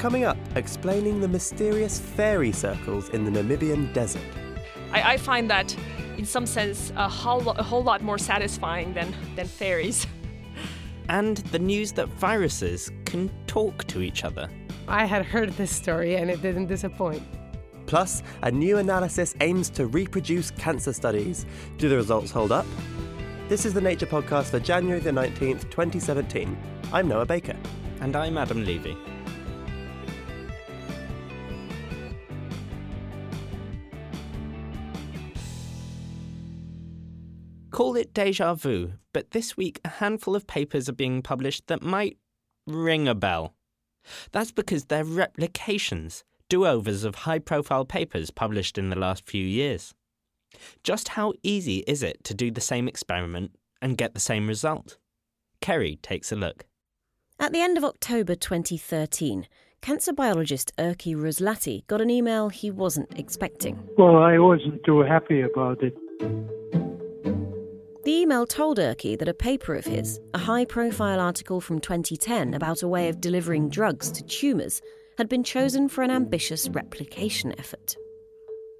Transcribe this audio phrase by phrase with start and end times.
[0.00, 4.22] Coming up, explaining the mysterious fairy circles in the Namibian desert.
[4.92, 5.76] I, I find that,
[6.16, 10.06] in some sense, a whole, a whole lot more satisfying than, than fairies.
[11.10, 14.48] And the news that viruses can talk to each other.
[14.88, 17.22] I had heard this story and it didn't disappoint.
[17.84, 21.44] Plus, a new analysis aims to reproduce cancer studies.
[21.78, 22.66] Do the results hold up?
[23.48, 26.56] This is the Nature Podcast for January the 19th, 2017.
[26.92, 27.56] I'm Noah Baker.
[28.00, 28.96] And I'm Adam Levy.
[37.80, 41.80] Call it deja vu, but this week a handful of papers are being published that
[41.80, 42.18] might
[42.66, 43.54] ring a bell.
[44.32, 49.42] That's because they're replications, do overs of high profile papers published in the last few
[49.42, 49.94] years.
[50.84, 54.98] Just how easy is it to do the same experiment and get the same result?
[55.62, 56.66] Kerry takes a look.
[57.38, 59.46] At the end of October 2013,
[59.80, 63.88] cancer biologist Erkki Ruoslahti got an email he wasn't expecting.
[63.96, 65.96] Well, I wasn't too happy about it.
[68.30, 72.84] Email told Erkki that a paper of his, a high profile article from 2010 about
[72.84, 74.80] a way of delivering drugs to tumours,
[75.18, 77.96] had been chosen for an ambitious replication effort.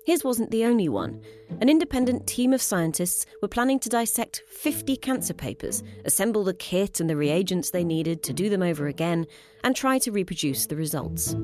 [0.06, 1.20] His wasn't the only one.
[1.60, 7.00] An independent team of scientists were planning to dissect 50 cancer papers, assemble the kit
[7.00, 9.26] and the reagents they needed to do them over again,
[9.64, 11.34] and try to reproduce the results.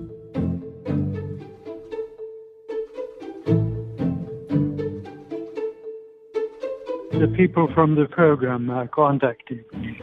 [7.18, 9.98] The people from the program are contacting me.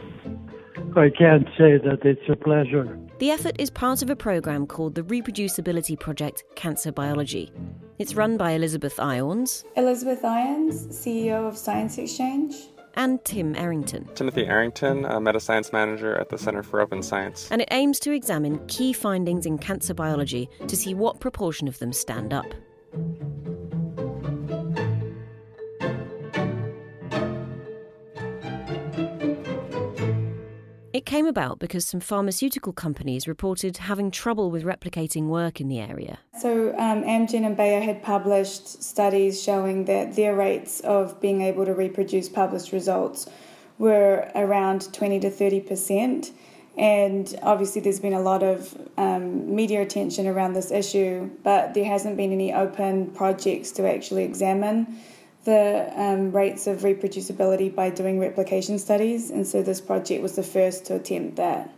[0.96, 2.98] I can't say that it's a pleasure.
[3.20, 7.52] The effort is part of a program called the Reproducibility Project Cancer Biology.
[8.00, 12.56] It's run by Elizabeth Iorns Elizabeth Iorns, CEO of Science Exchange.
[12.96, 14.08] and Tim Errington.
[14.16, 17.48] Timothy Errington, a meta-science manager at the Center for Open Science.
[17.52, 21.78] And it aims to examine key findings in cancer biology to see what proportion of
[21.78, 22.46] them stand up.
[31.04, 35.78] It came about because some pharmaceutical companies reported having trouble with replicating work in the
[35.78, 36.20] area.
[36.40, 41.66] So um, Amgen and Bayer had published studies showing that their rates of being able
[41.66, 43.28] to reproduce published results
[43.76, 46.30] were around 20 to 30 percent.
[46.78, 51.84] And obviously, there's been a lot of um, media attention around this issue, but there
[51.84, 54.98] hasn't been any open projects to actually examine
[55.44, 59.30] the um, rates of reproducibility by doing replication studies.
[59.30, 61.70] And so, this project was the first to attempt that.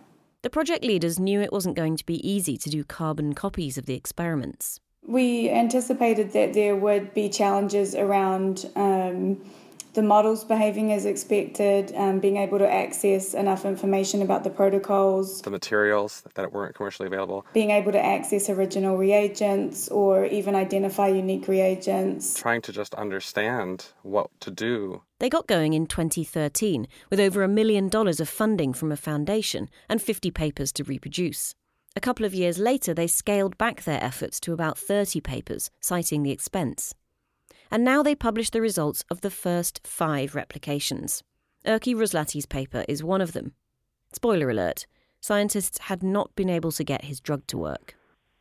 [0.42, 3.86] The project leaders knew it wasn't going to be easy to do carbon copies of
[3.86, 4.80] the experiments.
[5.02, 9.44] We anticipated that there would be challenges around um,
[9.96, 15.42] the models behaving as expected, um, being able to access enough information about the protocols,
[15.42, 17.44] The materials that weren't commercially available.
[17.52, 22.38] being able to access original reagents or even identify unique reagents.
[22.38, 25.02] Trying to just understand what to do.
[25.18, 29.68] They got going in 2013 with over a million dollars of funding from a foundation
[29.88, 31.54] and 50 papers to reproduce.
[31.96, 36.22] A couple of years later, they scaled back their efforts to about 30 papers, citing
[36.22, 36.94] the expense.
[37.70, 41.22] And now they publish the results of the first five replications.
[41.64, 43.52] Erkki Ruoslahti's paper is one of them.
[44.12, 44.86] Spoiler alert
[45.20, 47.96] scientists had not been able to get his drug to work.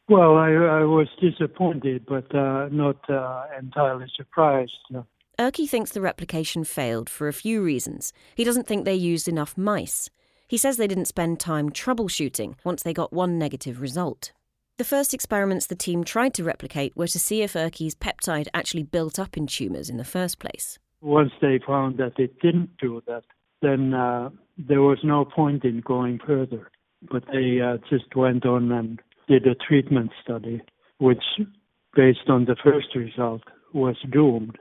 [0.08, 4.78] Well, I, I was disappointed, but uh, not uh, entirely surprised.
[4.94, 5.02] Uh,
[5.40, 8.14] Erkki thinks the replication failed for a few reasons.
[8.36, 10.12] He doesn't think they used enough mice.
[10.48, 14.32] He says they didn't spend time troubleshooting once they got one negative result.
[14.78, 18.84] The first experiments the team tried to replicate were to see if Erkki's peptide actually
[18.84, 20.78] built up in tumours in the first place.
[21.00, 23.24] Once they found that it didn't do that,
[23.62, 26.70] then uh, there was no point in going further.
[27.10, 30.62] But they uh, just went on and did a treatment study,
[30.98, 31.24] which,
[31.96, 33.44] based on the first result,
[33.74, 34.58] was doomed.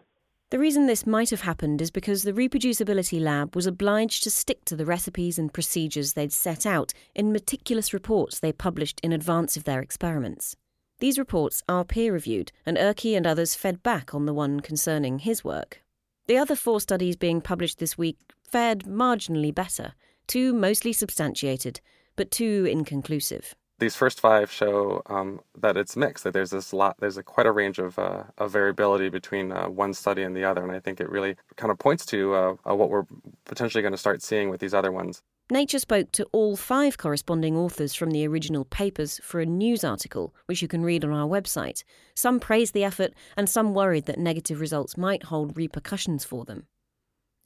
[0.50, 4.64] The reason this might have happened is because the reproducibility lab was obliged to stick
[4.66, 9.56] to the recipes and procedures they'd set out in meticulous reports they published in advance
[9.56, 10.54] of their experiments.
[11.00, 15.18] These reports are peer reviewed, and Erkki and others fed back on the one concerning
[15.20, 15.82] his work.
[16.26, 18.18] The other four studies being published this week
[18.48, 19.94] fared marginally better,
[20.26, 21.80] two mostly substantiated,
[22.16, 23.54] but two inconclusive.
[23.78, 26.24] These first five show um, that it's mixed.
[26.24, 29.68] That there's this lot, there's a, quite a range of, uh, of variability between uh,
[29.68, 32.56] one study and the other, and I think it really kind of points to uh,
[32.68, 33.06] uh what we're
[33.44, 35.22] potentially going to start seeing with these other ones.
[35.50, 40.34] Nature spoke to all five corresponding authors from the original papers for a news article,
[40.46, 41.84] which you can read on our website.
[42.14, 46.66] Some praised the effort, and some worried that negative results might hold repercussions for them.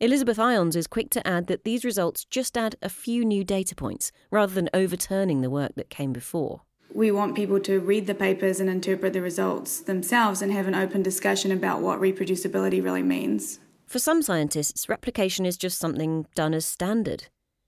[0.00, 3.74] Elizabeth Iorns is quick to add that these results just add a few new data
[3.74, 6.60] points rather than overturning the work that came before.
[6.94, 10.76] We want people to read the papers and interpret the results themselves and have an
[10.76, 13.58] open discussion about what reproducibility really means.
[13.86, 17.24] For some scientists, replication is just something done as standard.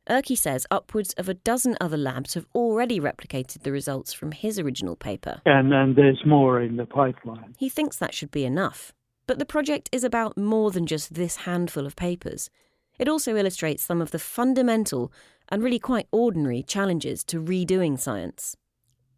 [0.09, 4.56] Erkki says upwards of a dozen other labs have already replicated the results from his
[4.56, 5.43] original paper.
[5.47, 7.56] And, and there's more in the pipeline.
[7.59, 8.93] He thinks that should be enough.
[9.31, 12.50] But the project is about more than just this handful of papers.
[12.99, 15.12] It also illustrates some of the fundamental
[15.50, 18.56] and really quite ordinary challenges to redoing science.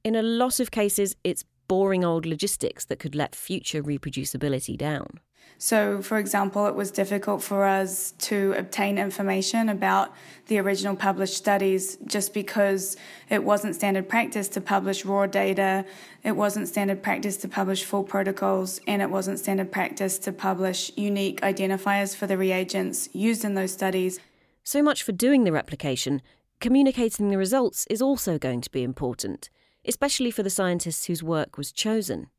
[0.05, 5.19] In a lot of cases, it's boring old logistics that could let future reproducibility down.
[5.59, 10.13] So, for example, it was difficult for us to obtain information about
[10.49, 12.97] the original published studies just because
[13.31, 15.85] it wasn't standard practice to publish raw data,
[16.25, 20.91] it wasn't standard practice to publish full protocols, and it wasn't standard practice to publish
[20.97, 24.19] unique identifiers for the reagents used in those studies.
[24.65, 26.23] So much for doing the replication.
[26.59, 29.49] Communicating the results is also going to be important,
[29.87, 32.31] especially for the scientists whose work was chosen.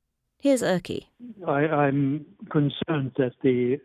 [0.44, 1.06] Here's Erkki.
[1.48, 3.80] I, am concerned that the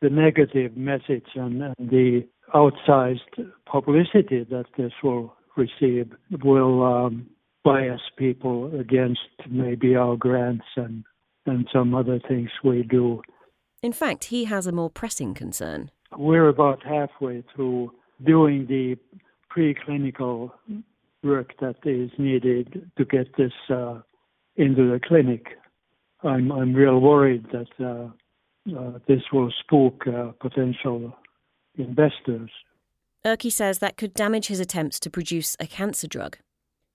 [0.00, 2.24] the negative message and, and, the
[2.54, 6.12] outsized publicity that this will receive
[6.44, 7.26] will um,
[7.64, 9.18] bias people against
[9.50, 11.02] maybe our grants and
[11.44, 13.20] and some other things we do.
[13.82, 15.90] In fact, he has a more pressing concern.
[16.16, 17.92] We're about halfway through
[18.24, 18.96] doing the
[19.50, 20.52] preclinical
[21.24, 24.02] work that is needed to get this uh,
[24.54, 25.46] into the clinic.
[26.26, 31.12] I'm I'm real worried that uh, uh, this will spook uh, potential
[31.76, 32.50] investors.
[33.24, 36.38] Erkki says that could damage his attempts to produce a cancer drug.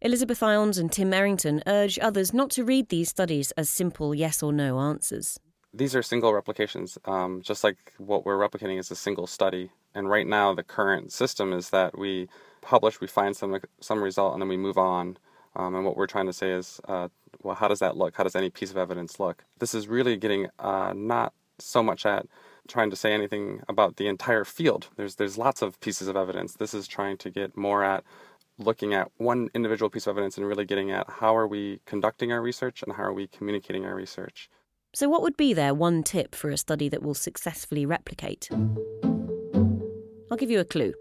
[0.01, 4.41] Elizabeth Iorns and Tim Errington urge others not to read these studies as simple yes
[4.41, 5.39] or no answers.
[5.73, 9.69] These are single replications, um, just like what we're replicating is a single study.
[9.93, 12.27] And right now, the current system is that we
[12.61, 15.17] publish, we find some some result, and then we move on.
[15.55, 17.09] Um, and what we're trying to say is, uh,
[17.43, 18.15] well, how does that look?
[18.15, 19.43] How does any piece of evidence look?
[19.59, 22.25] This is really getting uh, not so much at
[22.67, 24.87] trying to say anything about the entire field.
[24.95, 26.53] There's there's lots of pieces of evidence.
[26.53, 28.03] This is trying to get more at
[28.57, 32.31] looking at one individual piece of evidence and really getting at how are we conducting
[32.31, 34.49] our research and how are we communicating our research.
[34.93, 38.49] So, what would be their one tip for a study that will successfully replicate?
[40.29, 40.93] I'll give you a clue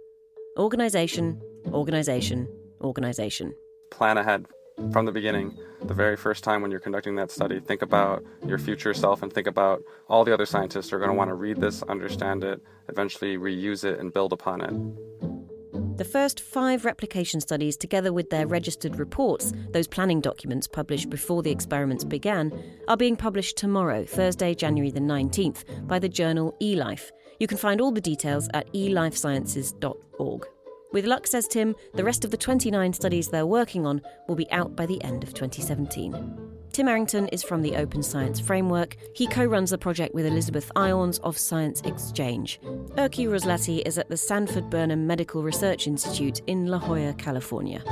[0.58, 1.40] organisation,
[1.72, 2.48] organisation,
[2.80, 3.54] organisation
[3.90, 4.46] plan ahead
[4.92, 7.60] from the beginning, the very first time when you're conducting that study.
[7.60, 11.16] Think about your future self and think about all the other scientists are going to
[11.16, 15.96] want to read this, understand it, eventually reuse it, and build upon it.
[15.96, 21.42] The first five replication studies, together with their registered reports, those planning documents published before
[21.42, 22.52] the experiments began,
[22.88, 27.10] are being published tomorrow, Thursday, January the 19th, by the journal eLife.
[27.38, 30.46] You can find all the details at elifesciences.org.
[30.92, 34.50] With luck, says Tim, the rest of the 29 studies they're working on will be
[34.50, 36.50] out by the end of 2017.
[36.72, 38.96] Tim Errington is from the Open Science Framework.
[39.14, 42.60] He co runs the project with Elizabeth Iorns of Science Exchange.
[42.96, 47.82] Erkki Ruoslahti is at the Sanford Burnham Medical Research Institute in La Jolla, California.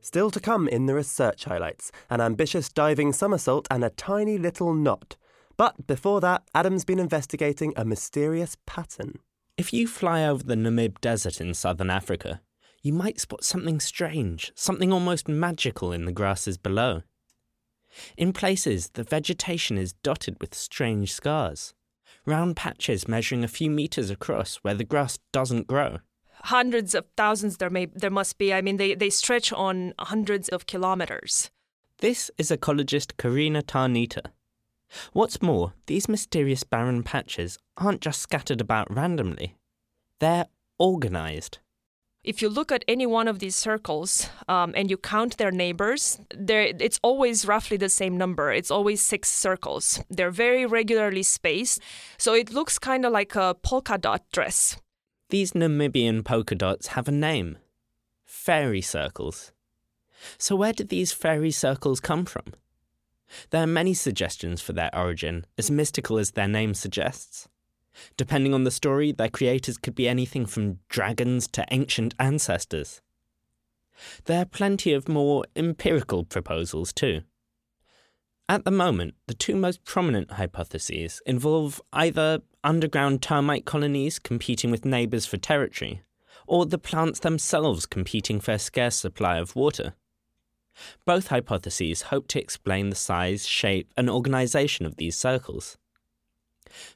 [0.00, 4.72] Still to come in the research highlights an ambitious diving somersault and a tiny little
[4.72, 5.16] knot.
[5.56, 9.18] But before that, Adam's been investigating a mysterious pattern.
[9.58, 12.42] If you fly over the Namib Desert in southern Africa,
[12.82, 17.02] you might spot something strange, something almost magical in the grasses below.
[18.18, 21.72] In places, the vegetation is dotted with strange scars,
[22.26, 26.00] round patches measuring a few meters across where the grass doesn't grow.
[26.44, 28.52] Hundreds of thousands there may there must be.
[28.52, 31.50] I mean they, they stretch on hundreds of kilometers.
[32.00, 34.26] This is ecologist Corina Tarnita.
[35.12, 39.56] What's more, these mysterious barren patches aren't just scattered about randomly,
[40.20, 40.46] they're
[40.80, 41.58] organised.
[42.24, 46.18] If you look at any one of these circles um, and you count their neighbors,
[46.30, 48.50] it's always roughly the same number.
[48.50, 50.02] It's always six circles.
[50.10, 51.80] They're very regularly spaced,
[52.18, 54.76] so it looks kind of like a polka dot dress.
[55.30, 57.58] These Namibian polka dots have a name
[58.24, 59.52] fairy circles.
[60.36, 62.54] So, where did these fairy circles come from?
[63.50, 67.48] There are many suggestions for their origin, as mystical as their name suggests.
[68.16, 73.00] Depending on the story, their creators could be anything from dragons to ancient ancestors.
[74.26, 77.22] There are plenty of more empirical proposals, too.
[78.48, 84.84] At the moment, the two most prominent hypotheses involve either underground termite colonies competing with
[84.84, 86.02] neighbours for territory,
[86.46, 89.94] or the plants themselves competing for a scarce supply of water.
[91.04, 95.76] Both hypotheses hope to explain the size, shape, and organisation of these circles.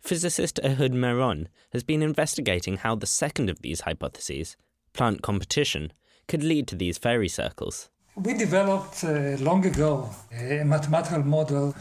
[0.01, 4.57] Physicist Ehud Meron has been investigating how the second of these hypotheses,
[4.93, 5.93] plant competition,
[6.29, 7.89] could lead to these fairy circles.
[8.17, 11.75] We developed uh, long ago a mathematical model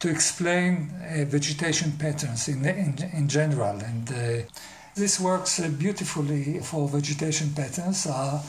[0.00, 4.48] to explain uh, vegetation patterns in, in, in general, and uh,
[4.94, 8.06] this works uh, beautifully for vegetation patterns.
[8.06, 8.42] Uh,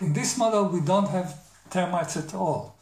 [0.00, 1.34] in this model, we don't have
[1.70, 2.78] termites at all.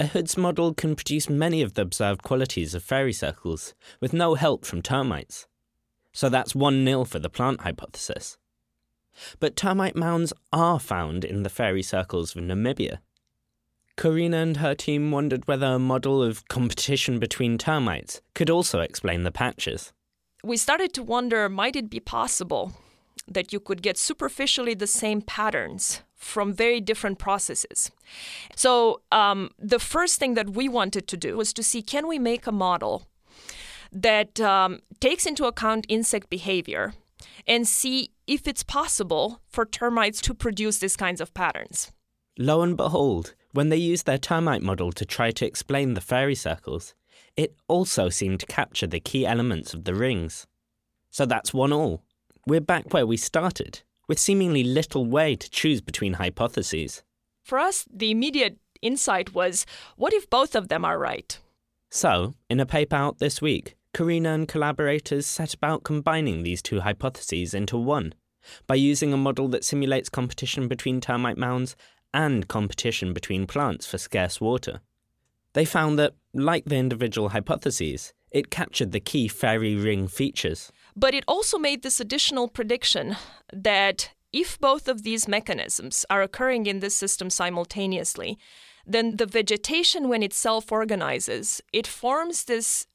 [0.00, 4.64] Ehud's model can produce many of the observed qualities of fairy circles with no help
[4.64, 5.46] from termites.
[6.12, 8.38] So that's 1 0 for the plant hypothesis.
[9.38, 12.98] But termite mounds are found in the fairy circles of Namibia.
[13.96, 19.24] Corina and her team wondered whether a model of competition between termites could also explain
[19.24, 19.92] the patches.
[20.42, 22.72] We started to wonder might it be possible
[23.26, 27.90] that you could get superficially the same patterns from very different processes.
[28.54, 32.18] So, um, the first thing that we wanted to do was to see can we
[32.18, 33.06] make a model
[33.92, 36.94] that um, takes into account insect behavior
[37.46, 41.90] and see if it's possible for termites to produce these kinds of patterns.
[42.38, 46.34] Lo and behold, when they used their termite model to try to explain the fairy
[46.34, 46.94] circles,
[47.36, 50.46] it also seemed to capture the key elements of the rings.
[51.10, 52.02] So that's one all.
[52.50, 57.04] We're back where we started with seemingly little way to choose between hypotheses.
[57.44, 59.64] For us, the immediate insight was
[59.94, 61.38] what if both of them are right?
[61.90, 66.80] So, in a paper out this week, Corina and collaborators set about combining these two
[66.80, 68.14] hypotheses into one
[68.66, 71.76] by using a model that simulates competition between termite mounds
[72.12, 74.80] and competition between plants for scarce water.
[75.52, 80.72] They found that, like the individual hypotheses, it captured the key fairy ring features.
[80.96, 83.16] But it also made this additional prediction
[83.52, 88.38] that if both of these mechanisms are occurring in this system simultaneously,
[88.86, 92.86] then the vegetation, when it self organizes, it forms this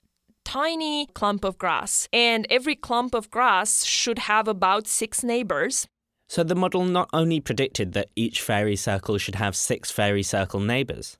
[0.43, 2.07] tiny clump of grass.
[2.13, 5.87] And every clump of grass should have about six neighbors.
[6.27, 10.59] So the model not only predicted that each fairy circle should have six fairy circle
[10.59, 11.17] neighbors,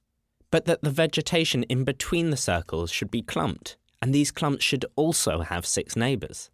[0.52, 4.86] but that the vegetation in between the circles should be clumped, and these clumps should
[4.96, 6.50] also have six neighbors.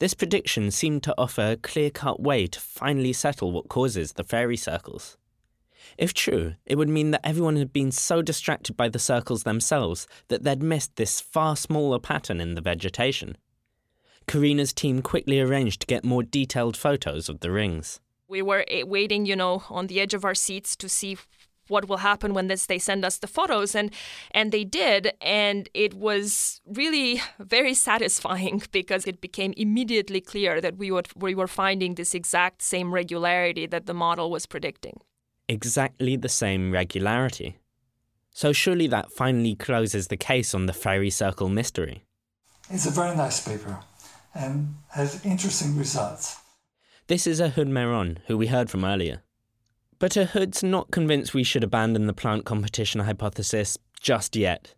[0.00, 4.24] This prediction seemed to offer a clear cut way to finally settle what causes the
[4.24, 5.18] fairy circles.
[5.98, 10.06] If true, it would mean that everyone had been so distracted by the circles themselves
[10.28, 13.36] that they'd missed this far smaller pattern in the vegetation.
[14.26, 18.00] Corina's team quickly arranged to get more detailed photos of the rings.
[18.26, 21.18] We were eh, waiting, you know, on the edge of our seats to see
[21.70, 23.90] what will happen when this, they send us the photos and
[24.32, 30.76] and they did and it was really very satisfying because it became immediately clear that
[30.76, 35.00] we would we were finding this exact same regularity that the model was predicting.
[35.48, 37.58] Exactly the same regularity.
[38.32, 42.04] So surely that finally closes the case on the fairy circle mystery.
[42.70, 43.80] It's a very nice paper
[44.34, 46.36] and has interesting results.
[47.08, 49.22] This is Ehud Meron, who we heard from earlier.
[50.00, 54.74] But Ehud's not convinced we should abandon the plant competition hypothesis just yet.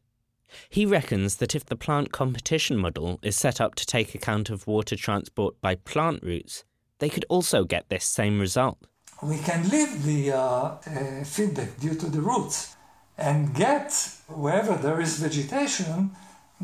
[0.69, 4.67] He reckons that if the plant competition model is set up to take account of
[4.67, 6.65] water transport by plant roots,
[6.99, 8.79] they could also get this same result.
[9.23, 12.75] We can leave the uh, uh, feedback due to the roots
[13.17, 13.93] and get,
[14.27, 16.11] wherever there is vegetation,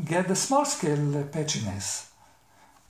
[0.03, 2.09] get the small scale patchiness.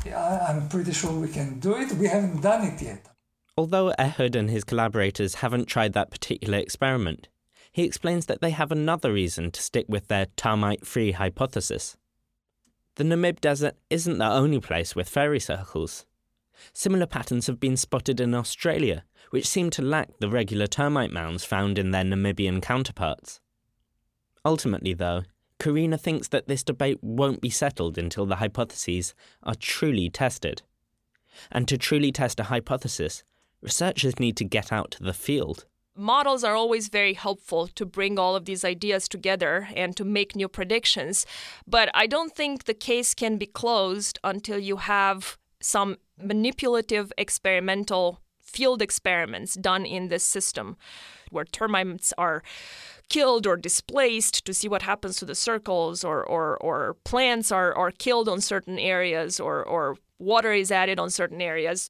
[0.03, 1.91] I'm pretty sure we can do it.
[1.93, 3.05] We haven't done it yet.
[3.59, 7.27] Although Ehud and his collaborators haven't tried that particular experiment,
[7.73, 11.97] he explains that they have another reason to stick with their termite free hypothesis.
[12.95, 16.05] The Namib Desert isn't the only place with fairy circles.
[16.71, 21.43] Similar patterns have been spotted in Australia, which seem to lack the regular termite mounds
[21.43, 23.41] found in their Namibian counterparts.
[24.45, 25.23] Ultimately, though,
[25.59, 29.13] Corina thinks that this debate won't be settled until the hypotheses
[29.43, 30.61] are truly tested.
[31.51, 33.21] And to truly test a hypothesis,
[33.61, 35.65] researchers need to get out to the field.
[35.95, 40.35] Models are always very helpful to bring all of these ideas together and to make
[40.35, 41.25] new predictions.
[41.67, 48.21] But I don't think the case can be closed until you have some manipulative experimental
[48.41, 50.77] field experiments done in this system
[51.29, 52.43] where termites are
[53.09, 57.73] killed or displaced to see what happens to the circles or, or, or plants are,
[57.73, 61.89] are killed on certain areas or, or water is added on certain areas.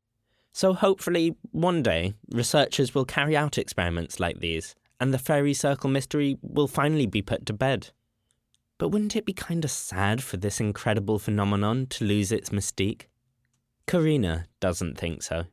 [0.52, 5.90] So hopefully, one day, researchers will carry out experiments like these, and the fairy circle
[5.90, 7.92] mystery will finally be put to bed.
[8.78, 13.04] But wouldn't it be kind of sad for this incredible phenomenon to lose its mystique?
[13.88, 15.46] Corina doesn't think so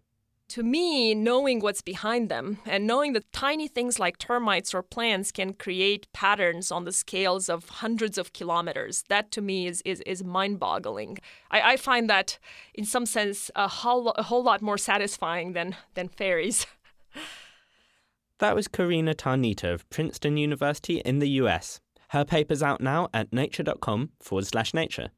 [0.48, 5.32] to me, knowing what's behind them and knowing that tiny things like termites or plants
[5.32, 10.00] can create patterns on the scales of hundreds of kilometers, that to me is, is,
[10.02, 11.18] is mind boggling.
[11.50, 12.38] I, I, find that,
[12.74, 16.66] in some sense, a whole, a whole lot more satisfying than, than fairies.
[18.38, 21.80] that was Corina Tarnita of Princeton University in the US.
[22.10, 25.10] Her paper's out now at nature.com forward slash nature.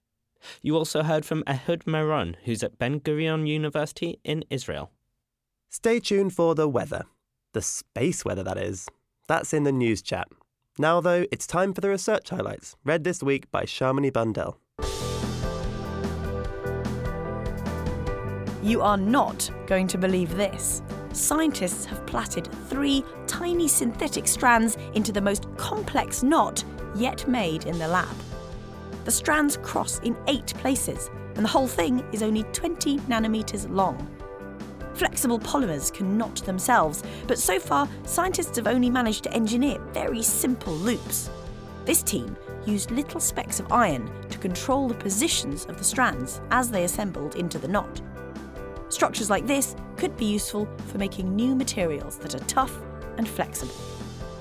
[0.62, 4.92] You also heard from Ehud Meron, who's at Ben Gurion University in Israel.
[5.70, 7.04] Stay tuned for the weather.
[7.52, 8.88] The space weather, that is.
[9.26, 10.26] That's in the news chat.
[10.78, 14.58] Now, though, it's time for the research highlights, read this week by Shamini Bundell.
[18.62, 20.82] You are not going to believe this.
[21.12, 27.78] Scientists have plaited three tiny synthetic strands into the most complex knot yet made in
[27.78, 28.16] the lab.
[29.04, 34.08] The strands cross in eight places, and the whole thing is only 20 nanometers long.
[34.98, 40.24] Flexible polymers can knot themselves, but so far, scientists have only managed to engineer very
[40.24, 41.30] simple loops.
[41.84, 42.36] This team
[42.66, 47.36] used little specks of iron to control the positions of the strands as they assembled
[47.36, 48.00] into the knot.
[48.88, 52.76] Structures like this could be useful for making new materials that are tough
[53.18, 53.74] and flexible.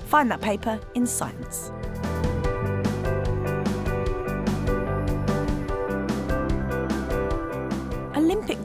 [0.06, 1.70] Find that paper in Science.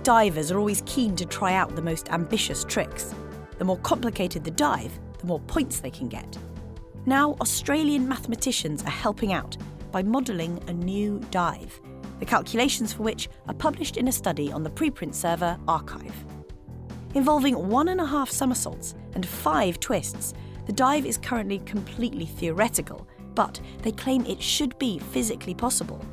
[0.03, 3.15] Divers are always keen to try out the most ambitious tricks.
[3.57, 6.37] The more complicated the dive, the more points they can get.
[7.05, 9.55] Now, Australian mathematicians are helping out
[9.91, 11.79] by modelling a new dive,
[12.19, 16.11] the calculations for which are published in a study on the preprint server arXiv.
[17.15, 20.33] Involving one and a half somersaults and five twists,
[20.65, 26.03] the dive is currently completely theoretical, but they claim it should be physically possible.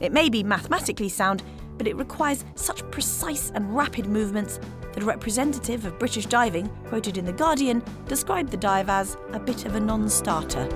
[0.00, 1.42] It may be mathematically sound,
[1.78, 4.58] but it requires such precise and rapid movements
[4.92, 9.38] that a representative of British diving, quoted in The Guardian, described the dive as a
[9.38, 10.68] bit of a non starter.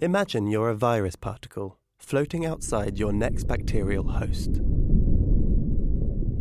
[0.00, 4.60] Imagine you're a virus particle floating outside your next bacterial host.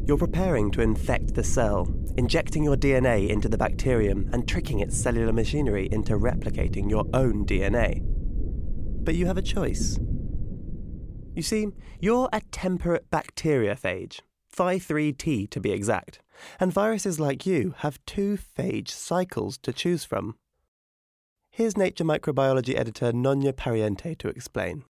[0.08, 4.98] You're preparing to infect the cell, injecting your DNA into the bacterium and tricking its
[4.98, 8.00] cellular machinery into replicating your own DNA.
[9.04, 10.00] But you have a choice.
[11.36, 11.68] You see,
[12.00, 14.22] you're a temperate bacteriophage,
[14.56, 16.22] Phi3T to be exact,
[16.58, 20.38] and viruses like you have two phage cycles to choose from.
[21.52, 24.86] Here's Nature microbiology editor Nonia Pariente to explain.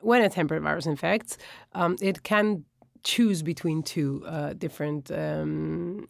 [0.00, 1.36] When a temperate virus infects,
[1.72, 2.64] um, it can
[3.04, 6.06] choose between two uh, different um,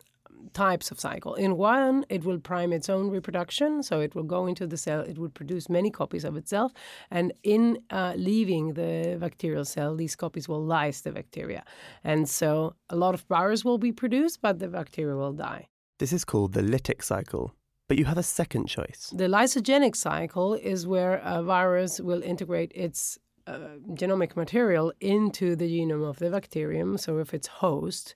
[0.53, 1.35] types of cycle.
[1.35, 5.01] In one, it will prime its own reproduction, so it will go into the cell,
[5.01, 6.73] it will produce many copies of itself,
[7.11, 11.65] and in uh, leaving the bacterial cell, these copies will lyse the bacteria.
[12.05, 15.69] And so a lot of virus will be produced, but the bacteria will die.
[15.99, 17.55] This is called the lytic cycle.
[17.87, 19.13] But you have a second choice.
[19.15, 25.69] The lysogenic cycle is where a virus will integrate its uh, genomic material into the
[25.69, 28.15] genome of the bacterium, so if its host,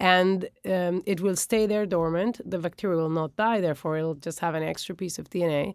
[0.00, 2.40] and um, it will stay there dormant.
[2.44, 5.74] The bacteria will not die, therefore, it'll just have an extra piece of DNA.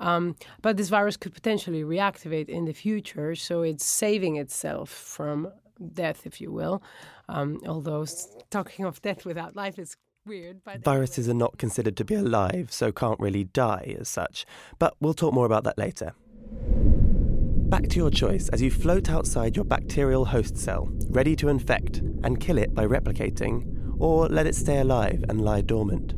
[0.00, 5.50] Um, but this virus could potentially reactivate in the future, so it's saving itself from
[5.92, 6.82] death, if you will.
[7.28, 8.06] Um, although
[8.50, 10.62] talking of death without life is weird.
[10.64, 14.46] But Viruses are not considered to be alive, so can't really die as such.
[14.78, 16.12] But we'll talk more about that later.
[17.68, 21.98] Back to your choice as you float outside your bacterial host cell, ready to infect
[22.24, 26.14] and kill it by replicating, or let it stay alive and lie dormant.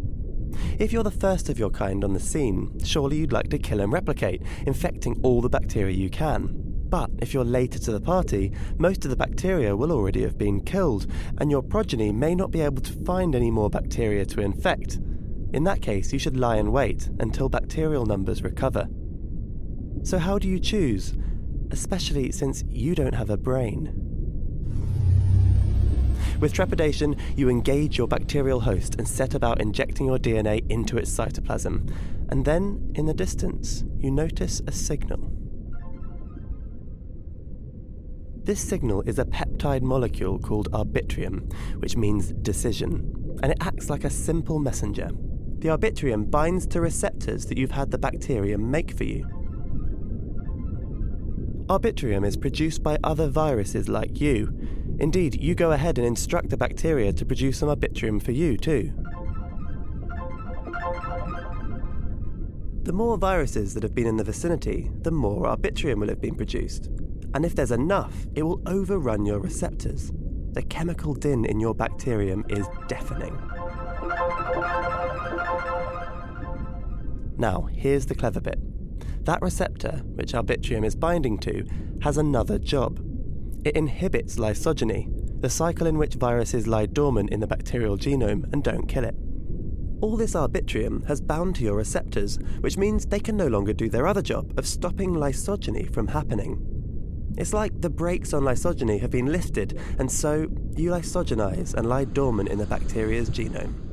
[0.79, 3.81] If you're the first of your kind on the scene, surely you'd like to kill
[3.81, 6.55] and replicate, infecting all the bacteria you can.
[6.89, 10.61] But if you're later to the party, most of the bacteria will already have been
[10.61, 11.09] killed,
[11.39, 15.01] and your progeny may not be able to find any more bacteria to infect.
[15.53, 18.87] In that case, you should lie in wait until bacterial numbers recover.
[20.05, 21.15] So, how do you choose?
[21.71, 24.11] Especially since you don't have a brain.
[26.41, 31.11] With trepidation, you engage your bacterial host and set about injecting your DNA into its
[31.11, 31.93] cytoplasm.
[32.31, 35.31] And then, in the distance, you notice a signal.
[38.43, 44.05] This signal is a peptide molecule called arbitrium, which means decision, and it acts like
[44.05, 45.11] a simple messenger.
[45.59, 49.40] The arbitrium binds to receptors that you've had the bacterium make for you.
[51.71, 54.53] Arbitrium is produced by other viruses like you.
[54.99, 58.93] Indeed, you go ahead and instruct the bacteria to produce some arbitrium for you, too.
[62.83, 66.35] The more viruses that have been in the vicinity, the more arbitrium will have been
[66.35, 66.87] produced.
[67.35, 70.11] And if there's enough, it will overrun your receptors.
[70.55, 73.41] The chemical din in your bacterium is deafening.
[77.39, 78.59] Now, here's the clever bit.
[79.31, 81.65] That receptor, which arbitrium is binding to,
[82.03, 82.99] has another job.
[83.65, 85.07] It inhibits lysogeny,
[85.41, 89.15] the cycle in which viruses lie dormant in the bacterial genome and don't kill it.
[90.01, 93.89] All this arbitrium has bound to your receptors, which means they can no longer do
[93.89, 96.67] their other job of stopping lysogeny from happening.
[97.39, 102.05] It's like the brakes on lysogeny have been lifted, and so you lysogenize and lie
[102.05, 103.90] dormant in the bacteria's genome.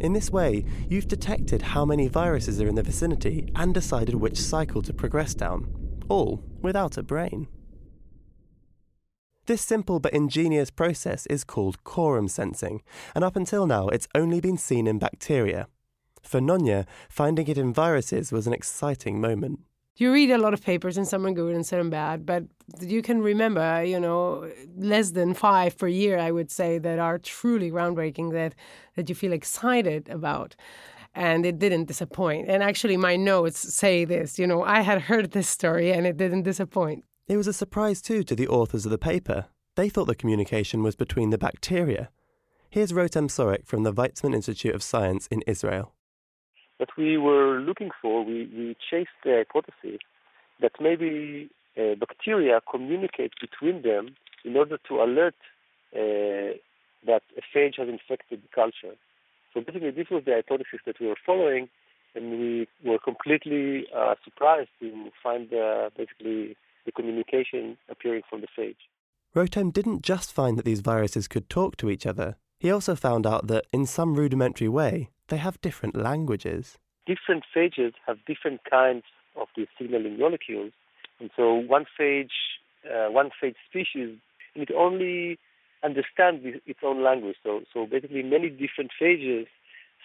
[0.00, 4.40] In this way, you've detected how many viruses are in the vicinity and decided which
[4.40, 7.48] cycle to progress down, all without a brain.
[9.44, 12.82] This simple but ingenious process is called quorum sensing,
[13.14, 15.66] and up until now it's only been seen in bacteria.
[16.22, 19.60] For Nonia, finding it in viruses was an exciting moment.
[20.00, 22.44] You read a lot of papers, and some are good and some are bad, but
[22.80, 27.18] you can remember, you know, less than five per year, I would say, that are
[27.18, 28.54] truly groundbreaking that,
[28.96, 30.56] that you feel excited about
[31.14, 32.48] and it didn't disappoint.
[32.48, 36.16] And actually, my notes say this you know, I had heard this story and it
[36.16, 37.04] didn't disappoint.
[37.28, 39.48] It was a surprise, too, to the authors of the paper.
[39.76, 42.08] They thought the communication was between the bacteria.
[42.70, 45.92] Here's Rotem Sorek from the Weizmann Institute of Science in Israel.
[46.80, 50.00] What we were looking for, we, we chased the hypothesis
[50.62, 54.16] that maybe uh, bacteria communicate between them
[54.46, 55.34] in order to alert
[55.94, 56.56] uh,
[57.04, 58.96] that a phage has infected the culture.
[59.52, 61.68] So basically, this was the hypothesis that we were following,
[62.14, 68.48] and we were completely uh, surprised to find uh, basically the communication appearing from the
[68.58, 68.80] phage.
[69.36, 72.36] Rotem didn't just find that these viruses could talk to each other.
[72.60, 76.76] He also found out that, in some rudimentary way, they have different languages.
[77.06, 80.72] Different phages have different kinds of the signaling molecules,
[81.18, 82.36] and so one phage,
[82.84, 84.18] uh, one phage species,
[84.54, 85.38] it only
[85.82, 87.36] understands its own language.
[87.42, 89.46] So, so basically, many different phages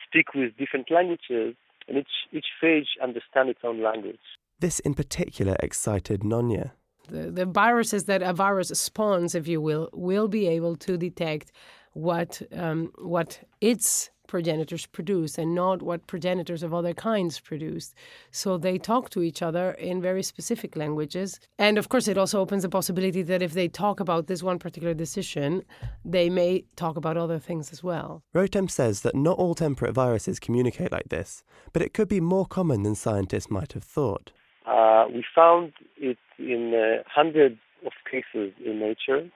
[0.07, 1.55] speak with different languages,
[1.89, 4.25] and each each phage understands its own language.
[4.59, 6.71] This, in particular, excited Nonia.
[7.09, 11.51] The, the viruses that a virus spawns, if you will, will be able to detect
[11.95, 17.93] what um, what its progenitors produce and not what progenitors of other kinds produce.
[18.31, 21.39] So they talk to each other in very specific languages.
[21.57, 24.59] And of course, it also opens the possibility that if they talk about this one
[24.59, 25.63] particular decision,
[26.03, 28.23] they may talk about other things as well.
[28.33, 32.45] Rotem says that not all temperate viruses communicate like this, but it could be more
[32.45, 34.31] common than scientists might have thought.
[34.65, 39.29] Uh, we found it in uh, hundreds of cases in nature.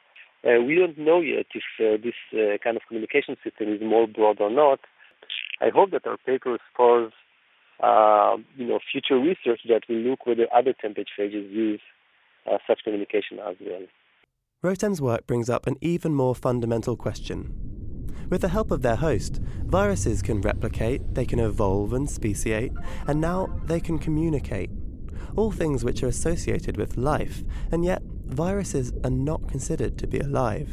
[0.46, 4.08] Uh, we don't know yet if uh, this uh, kind of communication system is more
[4.08, 4.80] broad or not.
[5.62, 7.12] I hope that our paper spurs,
[7.84, 11.82] uh, you know, future research that will look whether other temperate phages use
[12.66, 13.82] such communication as well.
[14.64, 17.54] Rotem's work brings up an even more fundamental question.
[18.30, 22.72] With the help of their host, viruses can replicate, they can evolve and speciate,
[23.08, 24.70] and now they can communicate
[25.36, 30.20] all things which are associated with life, and yet viruses are not considered to be
[30.20, 30.70] alive.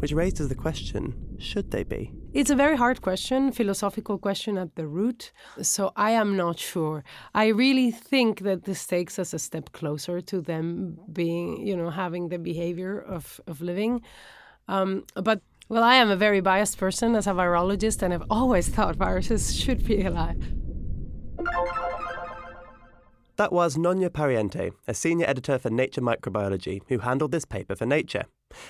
[0.00, 2.12] Which raises the question should they be?
[2.32, 5.32] It's a very hard question, philosophical question at the root.
[5.62, 7.02] So I am not sure.
[7.34, 11.90] I really think that this takes us a step closer to them being, you know,
[11.90, 14.02] having the behavior of, of living.
[14.68, 18.68] Um, but well, I am a very biased person as a virologist, and I've always
[18.68, 20.42] thought viruses should be alive.
[23.40, 27.86] That was Nonia Pariente, a senior editor for Nature Microbiology, who handled this paper for
[27.86, 28.24] Nature.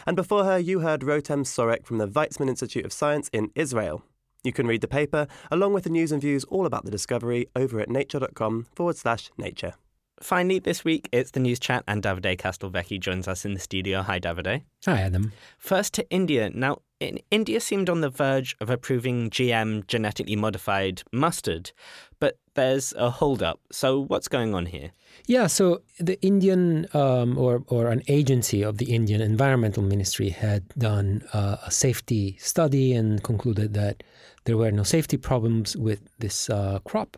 [0.07, 4.05] And before her, you heard Rotem Sorek from the Weizmann Institute of Science in Israel.
[4.45, 7.49] You can read the paper, along with the news and views all about the discovery,
[7.57, 9.75] over at nature.com forward slash nature.
[10.23, 14.03] Finally, this week it's the news chat, and Davide Castelvecchi joins us in the studio.
[14.03, 14.63] Hi, Davide.
[14.87, 15.33] Hi, Adam.
[15.59, 16.51] First to India.
[16.51, 21.73] Now, in, India seemed on the verge of approving GM genetically modified mustard,
[22.19, 23.61] but there's a holdup.
[23.73, 24.91] So, what's going on here?
[25.27, 30.69] Yeah, so the Indian um, or or an agency of the Indian Environmental Ministry had
[30.77, 34.03] done uh, a safety study and concluded that
[34.45, 37.17] there were no safety problems with this uh, crop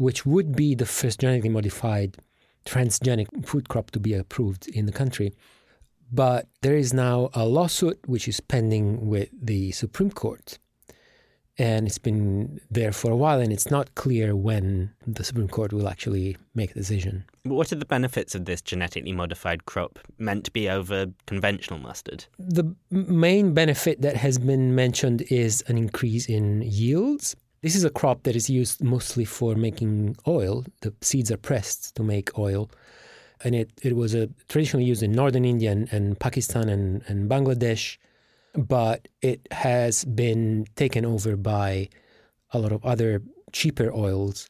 [0.00, 2.16] which would be the first genetically modified
[2.64, 5.34] transgenic food crop to be approved in the country.
[6.10, 10.58] But there is now a lawsuit which is pending with the Supreme Court.
[11.58, 15.74] And it's been there for a while, and it's not clear when the Supreme Court
[15.74, 17.24] will actually make a decision.
[17.42, 22.24] What are the benefits of this genetically modified crop meant to be over conventional mustard?
[22.38, 27.90] The main benefit that has been mentioned is an increase in yields this is a
[27.90, 30.64] crop that is used mostly for making oil.
[30.80, 32.70] The seeds are pressed to make oil.
[33.42, 37.30] And it, it was a, traditionally used in northern India and, and Pakistan and, and
[37.30, 37.98] Bangladesh,
[38.54, 41.88] but it has been taken over by
[42.52, 44.48] a lot of other cheaper oils,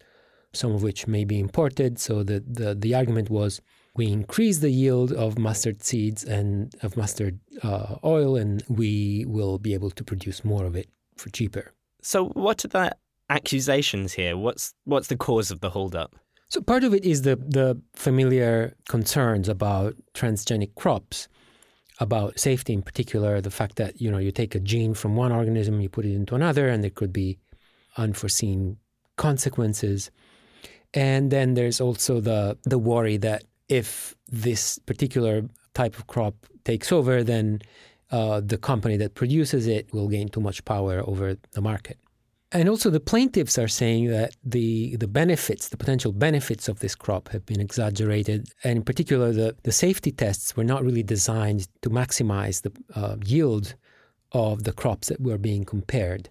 [0.53, 1.99] some of which may be imported.
[1.99, 3.61] So the, the, the argument was
[3.97, 9.59] we increase the yield of mustard seeds and of mustard uh, oil, and we will
[9.59, 11.73] be able to produce more of it for cheaper.
[12.03, 12.97] So, what are the
[13.29, 14.37] accusations here?
[14.37, 16.17] What's what's the cause of the holdup?
[16.49, 21.29] So, part of it is the the familiar concerns about transgenic crops,
[22.01, 23.41] about safety in particular.
[23.41, 26.15] The fact that you know you take a gene from one organism, you put it
[26.15, 27.39] into another, and there could be
[27.97, 28.77] unforeseen
[29.17, 30.11] consequences.
[30.93, 35.43] And then there's also the the worry that if this particular
[35.75, 36.35] type of crop
[36.65, 37.61] takes over, then
[38.11, 41.99] uh, the company that produces it will gain too much power over the market.
[42.53, 46.97] And also, the plaintiffs are saying that the, the benefits, the potential benefits of this
[46.97, 48.49] crop have been exaggerated.
[48.65, 53.17] And in particular, the, the safety tests were not really designed to maximize the uh,
[53.25, 53.77] yield
[54.33, 56.29] of the crops that were being compared.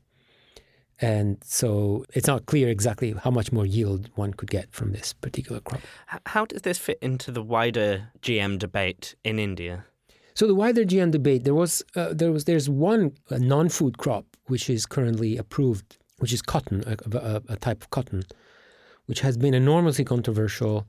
[1.02, 5.14] And so it's not clear exactly how much more yield one could get from this
[5.14, 5.82] particular crop.
[6.26, 9.86] How does this fit into the wider GM debate in India?
[10.40, 14.70] So the wider GM debate, there was uh, there was there's one non-food crop which
[14.70, 18.24] is currently approved, which is cotton, a, a, a type of cotton,
[19.08, 20.88] which has been enormously controversial.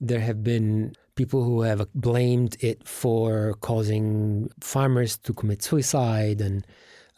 [0.00, 6.66] There have been people who have blamed it for causing farmers to commit suicide, and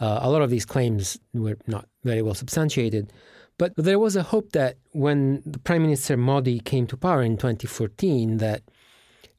[0.01, 3.13] uh, a lot of these claims were not very well substantiated.
[3.57, 8.39] But there was a hope that when Prime Minister Modi came to power in 2014,
[8.39, 8.63] that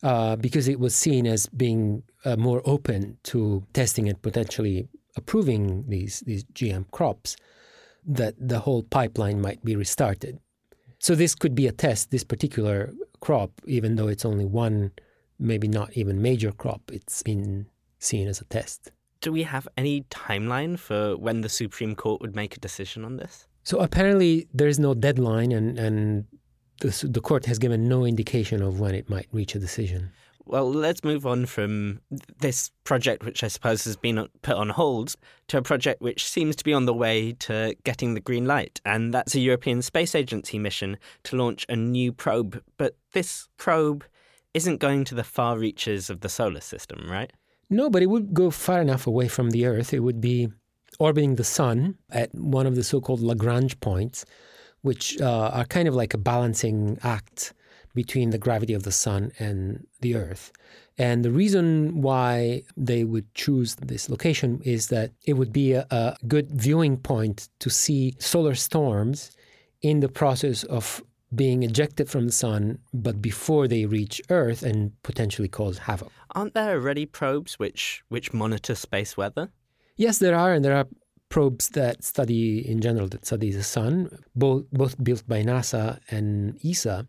[0.04, 5.86] uh, because it was seen as being uh, more open to testing and potentially approving
[5.88, 7.36] these these GM crops,
[8.06, 10.40] that the whole pipeline might be restarted.
[11.00, 12.12] So this could be a test.
[12.12, 14.92] This particular crop, even though it's only one,
[15.38, 17.68] maybe not even major crop, it's been
[18.00, 18.92] seen as a test.
[19.22, 23.18] Do we have any timeline for when the Supreme Court would make a decision on
[23.18, 23.48] this?
[23.64, 26.26] So apparently there is no deadline, and and
[26.80, 30.12] the, the court has given no indication of when it might reach a decision.
[30.46, 32.02] Well, let's move on from
[32.39, 35.15] this project, which I suppose has been put on hold,
[35.50, 38.82] to a project which seems to be on the way to getting the green light.
[38.84, 42.63] And that's a European Space Agency mission to launch a new probe.
[42.78, 44.04] But this probe
[44.56, 47.32] isn't going to the far reaches of the solar system, right?
[47.70, 49.94] No, but it would go far enough away from the Earth.
[49.94, 50.50] It would be
[50.98, 54.26] orbiting the sun at one of the so called Lagrange points
[54.82, 57.54] which uh, are kind of like a balancing act
[57.96, 60.52] between the gravity of the sun and the earth.
[60.98, 65.88] And the reason why they would choose this location is that it would be a,
[65.89, 69.32] a good viewing point to see solar storms
[69.82, 71.02] in the process of
[71.34, 76.12] being ejected from the sun, but before they reach Earth and potentially cause havoc.
[76.36, 79.52] Aren't there already probes which which monitor space weather?
[79.96, 80.88] Yes, there are, and there are
[81.30, 86.60] probes that study, in general, that study the sun, both, both built by NASA and
[86.65, 87.08] ESA.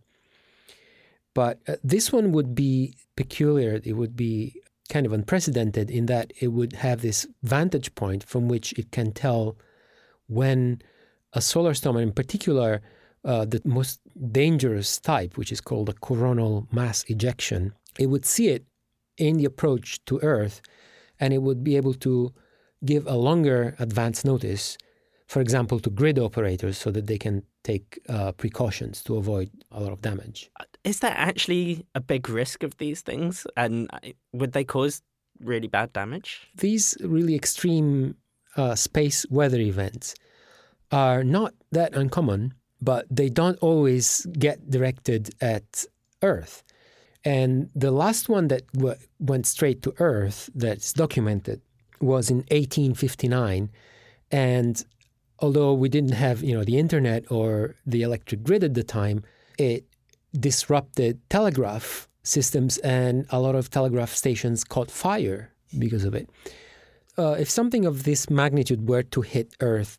[1.34, 3.80] But uh, this one would be peculiar.
[3.82, 8.48] It would be kind of unprecedented in that it would have this vantage point from
[8.48, 9.56] which it can tell
[10.26, 10.82] when
[11.32, 12.82] a solar storm, and in particular,
[13.24, 14.00] uh, the most
[14.32, 18.64] dangerous type, which is called a coronal mass ejection, it would see it
[19.16, 20.60] in the approach to Earth,
[21.18, 22.32] and it would be able to
[22.84, 24.78] give a longer advance notice,
[25.26, 29.80] for example, to grid operators so that they can take uh, precautions to avoid a
[29.80, 30.50] lot of damage.
[30.84, 33.46] Is there actually a big risk of these things?
[33.56, 33.98] And uh,
[34.32, 35.02] would they cause
[35.40, 36.48] really bad damage?
[36.56, 38.16] These really extreme
[38.56, 40.14] uh, space weather events
[40.90, 45.84] are not that uncommon, but they don't always get directed at
[46.22, 46.62] Earth.
[47.24, 51.60] And the last one that w- went straight to Earth that's documented
[52.00, 53.70] was in 1859.
[54.30, 54.84] And
[55.38, 59.24] although we didn't have, you know, the internet or the electric grid at the time,
[59.58, 59.84] it
[60.38, 66.28] disrupted telegraph systems and a lot of telegraph stations caught fire because of it.
[67.18, 69.98] Uh, if something of this magnitude were to hit Earth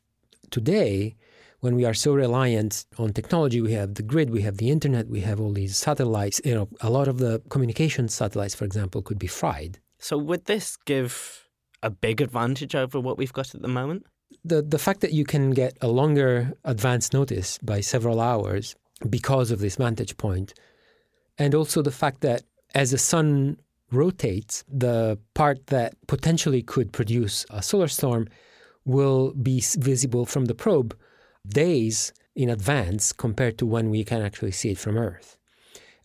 [0.50, 1.16] today,
[1.60, 5.08] when we are so reliant on technology, we have the grid, we have the internet,
[5.08, 6.42] we have all these satellites.
[6.44, 9.80] You know, a lot of the communication satellites, for example, could be fried.
[10.00, 11.48] So would this give
[11.84, 14.06] a big advantage over what we've got at the moment?
[14.44, 18.76] The the fact that you can get a longer advance notice by several hours
[19.10, 20.54] because of this vantage point,
[21.38, 23.58] and also the fact that as the sun
[23.92, 28.28] rotates, the part that potentially could produce a solar storm
[28.86, 30.98] will be visible from the probe
[31.48, 35.38] days in advance compared to when we can actually see it from Earth.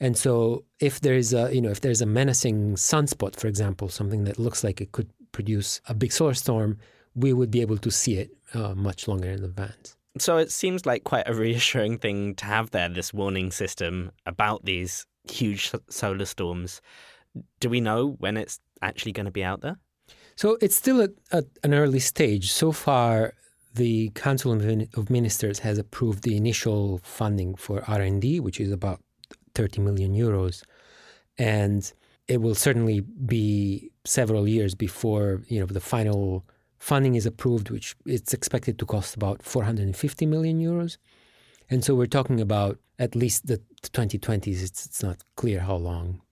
[0.01, 3.89] And so if there is a you know if there's a menacing sunspot, for example,
[3.89, 6.79] something that looks like it could produce a big solar storm,
[7.15, 9.97] we would be able to see it uh, much longer in advance.
[10.19, 14.65] So it seems like quite a reassuring thing to have there, this warning system about
[14.65, 16.81] these huge solar storms.
[17.61, 19.77] Do we know when it's actually going to be out there?
[20.37, 22.51] So it's still at, at an early stage.
[22.51, 23.35] So far,
[23.75, 29.01] the Council of Ministers has approved the initial funding for R&D, which is about
[29.55, 30.63] 30 million euros,
[31.37, 31.93] and
[32.29, 36.45] it will certainly be several years before you know the final
[36.79, 40.99] funding is approved, which it's expected to cost about 450 million euros.
[41.71, 44.63] And so we're talking about at least the 2020s.
[44.63, 46.23] It's, it's not clear how long.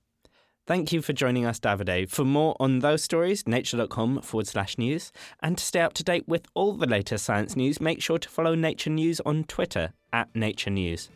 [0.67, 2.09] Thank you for joining us, Davide.
[2.09, 5.13] For more on those stories, nature.com forward slash news.
[5.41, 8.29] And to stay up to date with all the latest science news, make sure to
[8.29, 11.11] follow Nature News on Twitter at Nature News.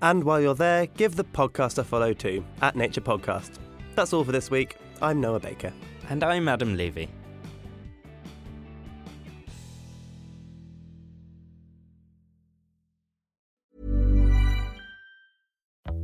[0.00, 3.58] And while you're there, give the podcast a follow too, at Nature Podcast.
[3.98, 4.76] That's all for this week.
[5.02, 5.72] I'm Noah Baker.
[6.08, 7.08] And I'm Adam Levy.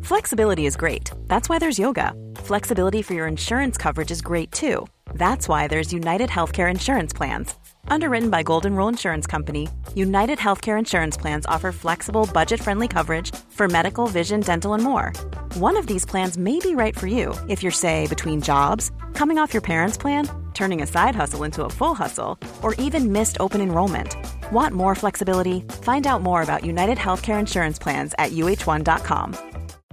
[0.03, 1.13] Flexibility is great.
[1.29, 2.15] That's why there's yoga.
[2.39, 4.89] Flexibility for your insurance coverage is great too.
[5.15, 7.55] That's why there's United Healthcare Insurance Plans.
[7.89, 13.35] Underwritten by Golden Rule Insurance Company, United Healthcare Insurance Plans offer flexible, budget friendly coverage
[13.51, 15.13] for medical, vision, dental, and more.
[15.55, 19.39] One of these plans may be right for you if you're, say, between jobs, coming
[19.39, 23.37] off your parents' plan, turning a side hustle into a full hustle, or even missed
[23.41, 24.17] open enrollment.
[24.53, 25.61] Want more flexibility?
[25.83, 29.37] Find out more about United Healthcare Insurance Plans at uh1.com.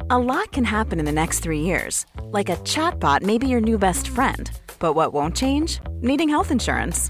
[0.10, 2.06] A lot can happen in the next three years.
[2.24, 4.52] Like a chatbot may be your new best friend.
[4.80, 5.80] But what won't change?
[6.02, 7.10] Needing health insurance.